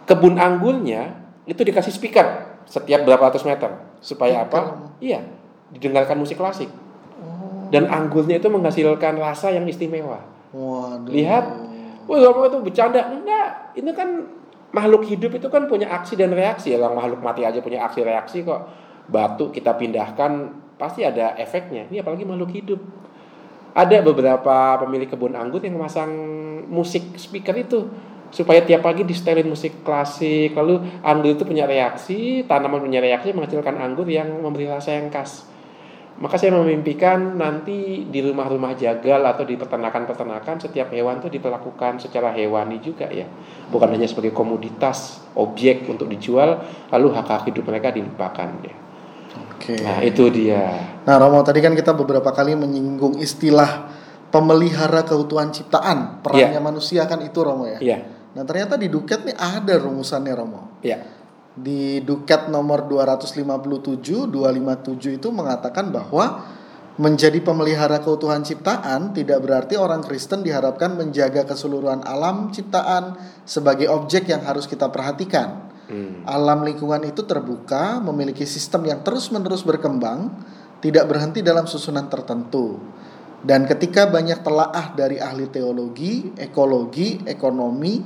[0.04, 3.80] kebun anggurnya itu dikasih speaker setiap berapa ratus meter.
[4.04, 4.92] Supaya apa?
[5.00, 5.24] Iya
[5.72, 6.70] didengarkan musik klasik.
[7.16, 7.72] Oh.
[7.72, 10.20] dan anggurnya itu menghasilkan rasa yang istimewa.
[10.52, 11.10] Waduh.
[11.16, 11.46] lihat
[12.06, 13.74] Wah, itu bercanda enggak.
[13.74, 14.10] Ini kan
[14.72, 16.74] makhluk hidup itu kan punya aksi dan reaksi.
[16.74, 18.62] Orang makhluk mati aja punya aksi reaksi kok.
[19.06, 20.50] Batu kita pindahkan
[20.80, 21.86] pasti ada efeknya.
[21.92, 22.82] Ini apalagi makhluk hidup.
[23.76, 26.12] Ada beberapa pemilik kebun anggur yang memasang
[26.72, 27.92] musik speaker itu.
[28.34, 30.56] Supaya tiap pagi di setelin musik klasik.
[30.56, 35.55] Lalu anggur itu punya reaksi tanaman punya reaksi menghasilkan anggur yang memberi rasa yang khas
[36.16, 42.32] Maka saya memimpikan nanti di rumah-rumah jagal atau di peternakan-peternakan setiap hewan itu diperlakukan secara
[42.32, 43.28] hewani juga ya.
[43.68, 48.76] Bukan hanya sebagai komoditas, objek untuk dijual, lalu hak-hak hidup mereka dilupakan ya.
[49.56, 49.76] Oke.
[49.84, 50.96] Nah itu dia.
[51.04, 53.92] Nah, Romo tadi kan kita beberapa kali menyinggung istilah
[54.32, 56.24] pemelihara keutuhan ciptaan.
[56.24, 57.80] Perannya manusia kan itu Romo ya.
[57.84, 58.00] Iya,
[58.36, 60.84] Nah, ternyata di Duket nih ada rumusannya Romo.
[60.84, 61.15] iya.
[61.56, 66.44] Di Duket nomor 257 257 itu mengatakan bahwa
[66.96, 74.32] menjadi pemelihara keutuhan ciptaan tidak berarti orang Kristen diharapkan menjaga keseluruhan alam ciptaan sebagai objek
[74.32, 75.72] yang harus kita perhatikan.
[75.92, 76.24] Hmm.
[76.26, 80.34] Alam lingkungan itu terbuka, memiliki sistem yang terus-menerus berkembang,
[80.80, 82.80] tidak berhenti dalam susunan tertentu.
[83.46, 88.02] Dan ketika banyak telaah dari ahli teologi, ekologi, ekonomi,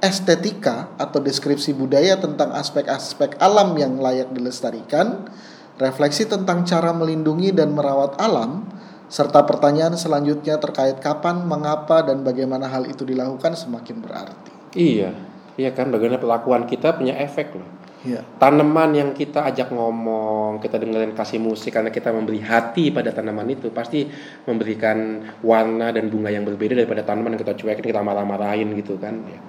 [0.00, 5.28] estetika atau deskripsi budaya tentang aspek-aspek alam yang layak dilestarikan,
[5.76, 8.64] refleksi tentang cara melindungi dan merawat alam,
[9.12, 14.52] serta pertanyaan selanjutnya terkait kapan, mengapa, dan bagaimana hal itu dilakukan semakin berarti.
[14.76, 15.12] Iya,
[15.60, 17.68] iya kan bagaimana perlakuan kita punya efek loh.
[18.00, 18.24] Ya.
[18.40, 23.44] Tanaman yang kita ajak ngomong, kita dengerin kasih musik karena kita memberi hati pada tanaman
[23.52, 24.08] itu pasti
[24.48, 29.20] memberikan warna dan bunga yang berbeda daripada tanaman yang kita cuekin, kita marah-marahin gitu kan.
[29.28, 29.40] Ya.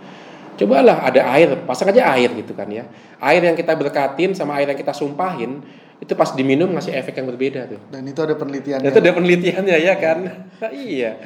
[0.62, 2.86] Cobalah ada air, pasang aja air gitu kan ya.
[3.18, 5.58] Air yang kita berkatin sama air yang kita sumpahin
[5.98, 7.82] itu pas diminum ngasih efek yang berbeda tuh.
[7.90, 8.86] Dan itu ada penelitiannya.
[8.86, 10.18] Dan itu ada penelitiannya ya kan?
[10.70, 11.18] iya.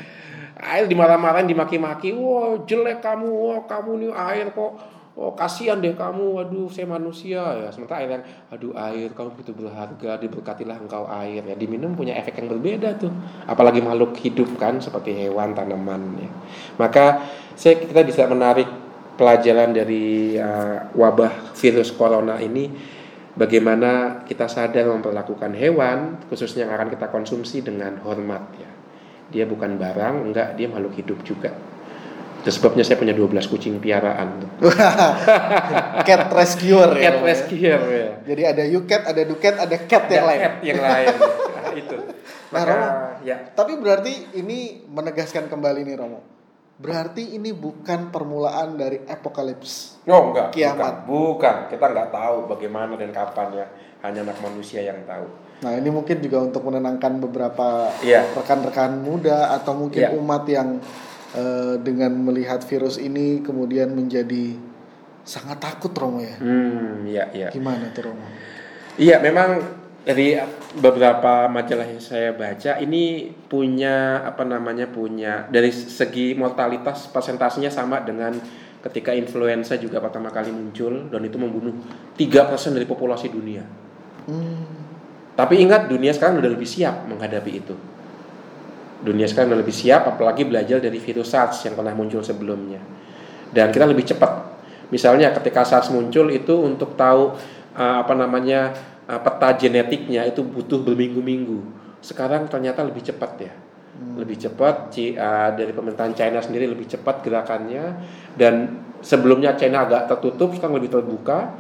[0.55, 4.71] Air dimarah-marahin, dimaki-maki, wah jelek kamu, wah kamu nih air kok,
[5.19, 7.67] oh kasihan deh kamu, waduh saya manusia ya.
[7.75, 8.23] Sementara air yang,
[8.55, 11.59] aduh air kamu begitu berharga, diberkatilah engkau air ya.
[11.59, 13.11] Diminum punya efek yang berbeda tuh.
[13.51, 16.31] Apalagi makhluk hidup kan, seperti hewan, tanaman ya.
[16.79, 17.19] Maka
[17.59, 18.84] saya kita bisa menarik
[19.15, 22.69] pelajaran dari uh, wabah virus corona ini
[23.35, 28.71] bagaimana kita sadar memperlakukan hewan khususnya yang akan kita konsumsi dengan hormat ya.
[29.25, 31.49] Dia bukan barang, enggak, dia makhluk hidup juga.
[32.45, 34.37] Itu sebabnya saya punya 12 kucing piaraan.
[36.07, 37.09] cat rescuer ya.
[37.09, 37.25] Cat ya.
[37.25, 38.09] rescuer ya.
[38.21, 40.41] Jadi ada you cat, ada duket, ada cat yang Ada lain.
[40.45, 41.15] cat yang lain.
[41.65, 41.97] Nah, itu.
[42.53, 42.87] Nah, Maka Romo.
[43.25, 43.37] ya.
[43.51, 46.21] Tapi berarti ini menegaskan kembali nih Romo.
[46.75, 50.03] Berarti ini bukan permulaan dari apokalips.
[50.11, 51.07] Oh enggak, Kiamat.
[51.07, 51.55] bukan, bukan.
[51.71, 53.67] Kita nggak tahu bagaimana dan kapan ya.
[54.03, 55.23] Hanya anak manusia yang tahu.
[55.63, 58.27] Nah, ini mungkin juga untuk menenangkan beberapa Iya.
[58.35, 60.11] rekan-rekan muda atau mungkin Iya.
[60.13, 60.83] umat yang
[61.35, 64.55] eh, dengan melihat virus ini kemudian menjadi
[65.19, 66.39] sangat takut Romo ya.
[66.39, 67.47] Hmm, iya, iya.
[67.51, 68.23] Gimana tuh Romo?
[68.95, 69.59] Iya, memang
[70.05, 70.37] dari
[70.77, 78.05] beberapa majalah yang saya baca ini punya apa namanya punya dari segi mortalitas persentasenya sama
[78.05, 78.37] dengan
[78.85, 81.73] ketika influenza juga pertama kali muncul dan itu membunuh
[82.13, 83.65] 3% dari populasi dunia.
[84.29, 84.61] Hmm.
[85.33, 87.73] Tapi ingat dunia sekarang udah lebih siap menghadapi itu.
[89.01, 92.77] Dunia sekarang udah lebih siap apalagi belajar dari virus SARS yang pernah muncul sebelumnya.
[93.49, 94.53] Dan kita lebih cepat.
[94.93, 97.33] Misalnya ketika SARS muncul itu untuk tahu
[97.73, 98.71] uh, apa namanya
[99.09, 101.59] uh, peta genetiknya itu butuh berminggu-minggu.
[102.01, 103.53] Sekarang ternyata lebih cepat ya.
[103.95, 107.95] Lebih cepat uh, dari pemerintahan China sendiri lebih cepat gerakannya
[108.35, 111.55] dan sebelumnya China agak tertutup sekarang lebih terbuka.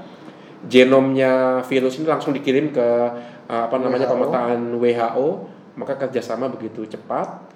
[0.65, 2.87] Genomnya virus ini langsung dikirim ke
[3.47, 4.13] uh, apa namanya WHO.
[4.17, 5.27] pemetaan WHO,
[5.77, 7.53] maka kerjasama begitu cepat.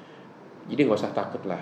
[0.69, 1.59] Jadi nggak usah takut lah.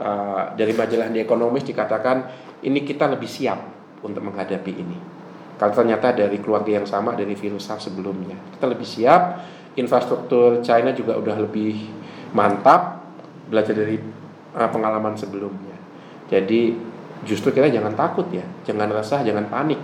[0.00, 2.28] Uh, dari majalah The Economist dikatakan
[2.66, 3.58] ini kita lebih siap
[4.04, 5.09] untuk menghadapi ini.
[5.60, 9.22] Kalau ternyata dari keluarga yang sama dari virus SARS sebelumnya, kita lebih siap.
[9.76, 11.84] Infrastruktur China juga udah lebih
[12.32, 13.04] mantap
[13.46, 14.00] belajar dari
[14.56, 15.76] uh, pengalaman sebelumnya.
[16.32, 16.74] Jadi
[17.28, 19.78] justru kita jangan takut ya, jangan resah, jangan panik.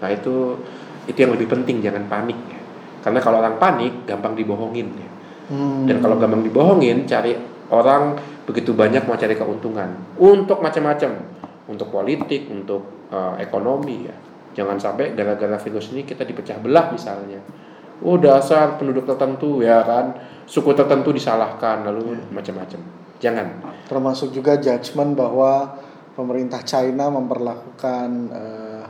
[0.00, 0.56] Nah itu
[1.04, 2.60] itu yang lebih penting jangan panik ya.
[3.04, 5.10] Karena kalau orang panik gampang dibohongin ya.
[5.52, 5.84] Hmm.
[5.84, 7.36] Dan kalau gampang dibohongin, cari
[7.68, 8.16] orang
[8.48, 11.10] begitu banyak mau cari keuntungan untuk macam-macam,
[11.68, 14.16] untuk politik, untuk eh, ekonomi ya.
[14.54, 17.38] Jangan sampai gara-gara virus ini kita dipecah belah misalnya.
[18.00, 20.16] Oh dasar penduduk tertentu ya kan,
[20.48, 22.80] suku tertentu disalahkan lalu macam-macam.
[23.20, 23.48] Jangan.
[23.84, 25.76] termasuk juga judgement bahwa
[26.14, 28.84] pemerintah China memperlakukan eh,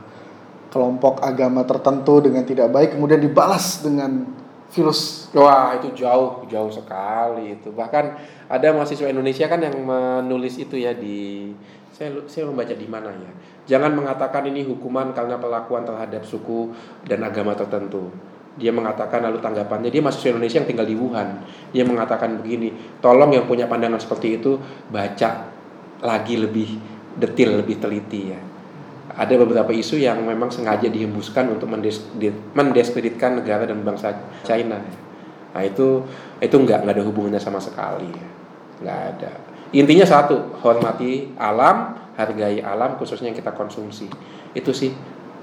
[0.71, 4.23] kelompok agama tertentu dengan tidak baik kemudian dibalas dengan
[4.71, 8.15] virus Wah itu jauh jauh sekali itu bahkan
[8.47, 11.51] ada mahasiswa Indonesia kan yang menulis itu ya di
[12.01, 13.31] saya saya membaca di mana ya?
[13.77, 16.73] Jangan mengatakan ini hukuman karena perlakuan terhadap suku
[17.05, 18.09] dan agama tertentu.
[18.57, 21.45] Dia mengatakan lalu tanggapannya dia mahasiswa Indonesia yang tinggal di Wuhan.
[21.69, 22.73] Dia mengatakan begini
[23.05, 24.57] tolong yang punya pandangan seperti itu
[24.89, 25.45] baca
[26.01, 26.81] lagi lebih
[27.21, 28.41] detil lebih teliti ya.
[29.13, 31.69] Ada beberapa isu yang memang sengaja dihembuskan untuk
[32.57, 34.81] mendiskreditkan negara dan bangsa China.
[35.53, 36.01] Nah itu
[36.41, 38.09] itu nggak nggak ada hubungannya sama sekali,
[38.81, 39.50] nggak ada.
[39.71, 44.11] Intinya satu, hormati alam, hargai alam khususnya yang kita konsumsi.
[44.51, 44.91] Itu sih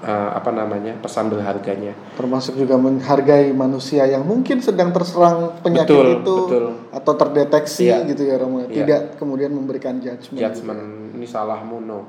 [0.03, 1.97] uh, apa namanya pesan berharganya.
[2.15, 6.65] Termasuk juga menghargai manusia yang mungkin sedang terserang penyakit Betul, itu betul.
[6.93, 8.05] atau terdeteksi Iya.
[8.05, 8.65] gitu ya Romo.
[8.65, 8.69] Iya.
[8.69, 10.39] Tidak kemudian memberikan judgment.
[10.39, 10.81] Judgment
[11.17, 11.99] ini salahmu no.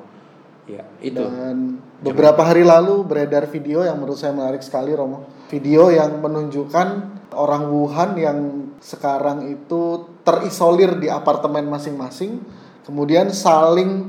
[0.69, 1.19] Ya itu.
[1.19, 5.27] Dan beberapa hari lalu beredar video yang menurut saya menarik sekali Romo.
[5.51, 6.89] Video yang menunjukkan
[7.35, 8.39] orang Wuhan yang
[8.79, 12.38] sekarang itu terisolir di apartemen masing-masing,
[12.87, 14.07] kemudian saling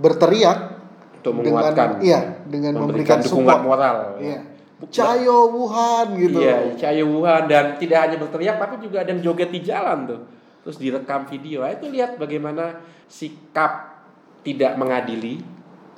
[0.00, 0.80] berteriak
[1.20, 1.88] Untuk dengan menguatkan.
[2.00, 3.68] iya dengan memberikan, memberikan dukungan support.
[3.68, 3.96] moral.
[4.22, 4.40] Iya.
[4.78, 6.38] Cayo Wuhan gitu.
[6.38, 10.20] Iya, Cahaya Wuhan dan tidak hanya berteriak tapi juga ada yang joget di jalan tuh.
[10.62, 11.66] Terus direkam video.
[11.66, 12.78] Nah, itu lihat bagaimana
[13.10, 13.98] sikap
[14.46, 15.42] tidak mengadili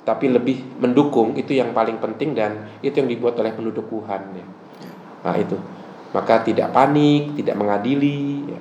[0.01, 4.45] tapi lebih mendukung itu yang paling penting dan itu yang dibuat oleh penduduk Wuhan ya.
[5.29, 5.57] Nah, itu.
[6.11, 8.59] Maka tidak panik, tidak mengadili ya.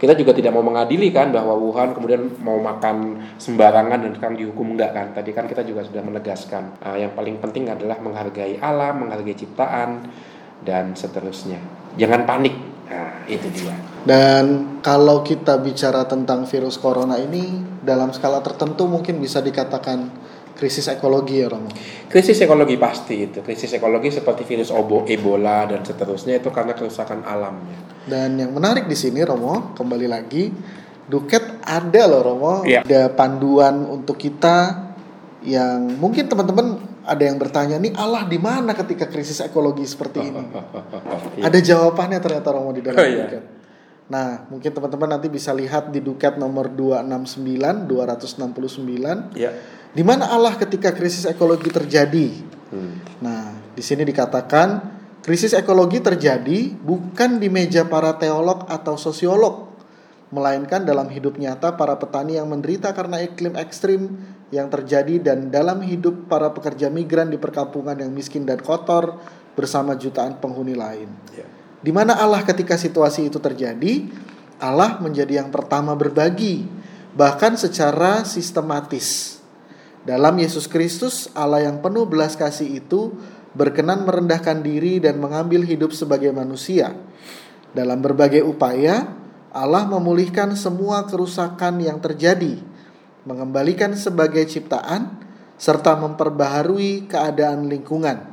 [0.00, 4.72] Kita juga tidak mau mengadili kan bahwa Wuhan kemudian mau makan sembarangan dan sekarang dihukum
[4.72, 5.06] enggak kan.
[5.12, 6.80] Tadi kan kita juga sudah menegaskan.
[6.80, 10.08] Ah, yang paling penting adalah menghargai alam, menghargai ciptaan
[10.64, 11.60] dan seterusnya.
[12.00, 12.56] Jangan panik.
[12.88, 13.76] Nah, itu dia.
[14.00, 20.08] Dan kalau kita bicara tentang virus corona ini dalam skala tertentu mungkin bisa dikatakan
[20.60, 21.72] krisis ekologi ya Romo.
[22.06, 23.40] Krisis ekologi pasti itu.
[23.40, 28.04] Krisis ekologi seperti virus obo, Ebola dan seterusnya itu karena kerusakan alamnya.
[28.04, 30.52] Dan yang menarik di sini Romo, kembali lagi
[31.08, 32.84] Duket ada loh Romo, Iya.
[32.84, 34.86] ada panduan untuk kita
[35.40, 40.44] yang mungkin teman-teman ada yang bertanya nih Allah di mana ketika krisis ekologi seperti ini?
[41.40, 41.48] Iya.
[41.48, 43.24] Ada jawabannya ternyata Romo di dalam Oh, iya.
[43.26, 43.44] Duket.
[44.10, 49.50] Nah, mungkin teman-teman nanti bisa lihat di Duket nomor 269 269 Ya.
[49.90, 52.28] Di mana Allah ketika krisis ekologi terjadi.
[52.70, 52.94] Hmm.
[53.22, 59.70] Nah, di sini dikatakan krisis ekologi terjadi bukan di meja para teolog atau sosiolog,
[60.30, 64.14] melainkan dalam hidup nyata para petani yang menderita karena iklim ekstrim
[64.54, 69.18] yang terjadi dan dalam hidup para pekerja migran di perkampungan yang miskin dan kotor
[69.58, 71.10] bersama jutaan penghuni lain.
[71.34, 71.46] Ya.
[71.80, 74.06] Di mana Allah ketika situasi itu terjadi,
[74.60, 76.68] Allah menjadi yang pertama berbagi,
[77.16, 79.39] bahkan secara sistematis.
[80.00, 83.12] Dalam Yesus Kristus, Allah yang penuh belas kasih itu
[83.52, 86.96] berkenan merendahkan diri dan mengambil hidup sebagai manusia.
[87.76, 89.12] Dalam berbagai upaya,
[89.52, 92.56] Allah memulihkan semua kerusakan yang terjadi,
[93.28, 95.20] mengembalikan sebagai ciptaan,
[95.60, 98.30] serta memperbaharui keadaan lingkungan.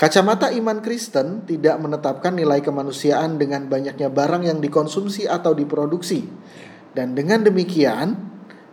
[0.00, 6.24] Kacamata iman Kristen tidak menetapkan nilai kemanusiaan dengan banyaknya barang yang dikonsumsi atau diproduksi.
[6.96, 8.29] Dan dengan demikian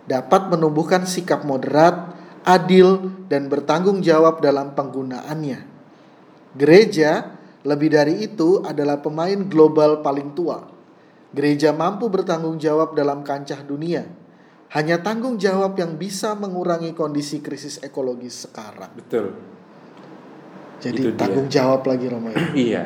[0.07, 2.15] dapat menumbuhkan sikap moderat,
[2.47, 5.59] adil, dan bertanggung jawab dalam penggunaannya.
[6.55, 10.63] Gereja lebih dari itu adalah pemain global paling tua.
[11.35, 14.07] Gereja mampu bertanggung jawab dalam kancah dunia.
[14.71, 18.91] Hanya tanggung jawab yang bisa mengurangi kondisi krisis ekologis sekarang.
[18.95, 19.35] Betul.
[20.79, 21.19] Jadi Itu dia.
[21.19, 22.39] tanggung jawab lagi Romo ya.
[22.71, 22.83] Iya.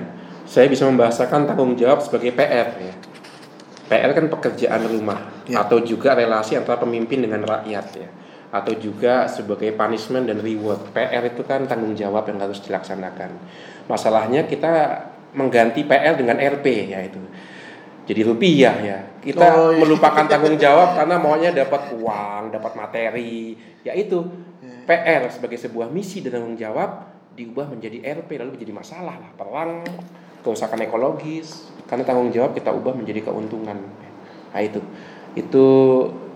[0.50, 2.94] Saya bisa membahasakan tanggung jawab sebagai PR ya.
[3.92, 5.68] PR kan pekerjaan rumah Ya.
[5.68, 8.08] atau juga relasi antara pemimpin dengan rakyat ya.
[8.52, 10.96] Atau juga sebagai punishment dan reward.
[10.96, 13.36] PR itu kan tanggung jawab yang harus dilaksanakan.
[13.88, 14.72] Masalahnya kita
[15.32, 17.20] mengganti PR dengan RP ya itu.
[18.08, 19.00] Jadi rupiah ya.
[19.20, 19.80] Kita Oh, iya.
[19.80, 23.56] melupakan tanggung jawab karena maunya dapat uang, dapat materi.
[23.84, 24.24] Ya itu
[24.60, 24.88] Iya.
[24.88, 29.84] PR sebagai sebuah misi dan tanggung jawab diubah menjadi RP lalu menjadi masalah lah perang
[30.44, 33.76] kerusakan ekologis karena tanggung jawab kita ubah menjadi keuntungan
[34.50, 34.80] nah itu
[35.34, 35.66] itu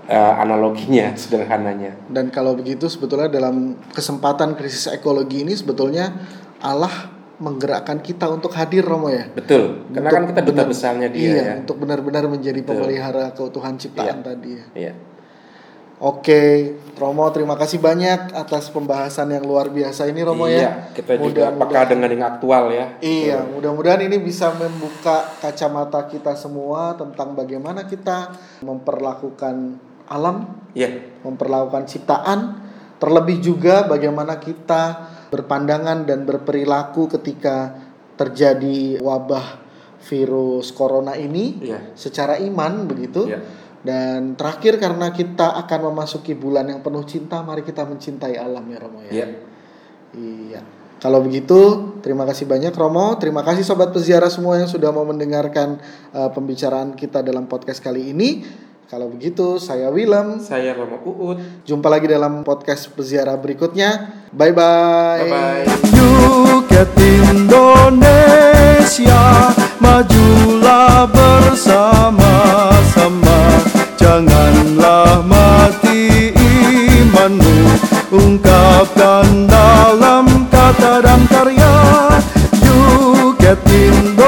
[0.06, 3.56] eh, analoginya sederhananya Dan kalau begitu sebetulnya dalam
[3.90, 6.12] kesempatan krisis ekologi ini sebetulnya
[6.60, 6.92] Allah
[7.36, 9.28] menggerakkan kita untuk hadir Romo ya.
[9.30, 12.80] betul karena Untuk kan kita duta benar- besarnya dia iya, ya untuk benar-benar menjadi Betul.
[12.80, 14.24] pemelihara keutuhan ciptaan Iya.
[14.24, 14.64] tadi ya.
[14.74, 14.94] Iya.
[15.96, 20.52] Oke, Romo terima kasih banyak atas pembahasan yang luar biasa ini Romo ya.
[20.52, 21.24] iya kita juga
[21.56, 27.32] Mudah-mudahan- peka dengan yang aktual ya Iya, mudah-mudahan ini bisa membuka kacamata kita semua tentang
[27.32, 29.56] bagaimana kita memperlakukan
[30.06, 31.16] alam, Iya.
[31.24, 32.40] memperlakukan ciptaan,
[32.96, 34.84] terlebih juga bagaimana kita
[35.28, 37.72] berpandangan dan berperilaku ketika
[38.14, 39.64] terjadi wabah
[40.02, 41.96] virus corona ini Iya.
[41.96, 43.26] secara iman begitu.
[43.26, 43.64] Iya.
[43.86, 48.78] Dan terakhir karena kita akan memasuki bulan yang penuh cinta, mari kita mencintai alam ya
[48.82, 49.12] Romo ya.
[49.14, 49.28] Iya.
[50.18, 50.62] Iya.
[50.98, 53.14] Kalau begitu, terima kasih banyak Romo.
[53.22, 55.78] Terima kasih sobat peziarah semua yang sudah mau mendengarkan
[56.18, 58.42] uh, pembicaraan kita dalam podcast kali ini.
[58.90, 60.42] Kalau begitu, saya Willem.
[60.42, 64.14] saya Romo Uut Jumpa lagi dalam podcast peziarah berikutnya.
[64.34, 65.30] Bye bye.
[65.30, 66.94] bye bye Yuket
[67.30, 67.94] Indonesia
[69.82, 71.10] Majulah
[74.16, 77.68] Janganlah mati imanmu
[78.16, 81.76] Ungkapkan dalam kata dan karya.
[82.64, 84.24] Juket Indonesia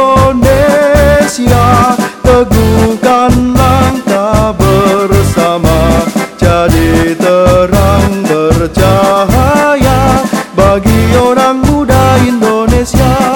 [2.20, 6.04] Teguhkan langkah bersama.
[6.36, 10.20] Jadi terang bercahaya
[10.52, 13.27] Bagi orang muda Indonesia.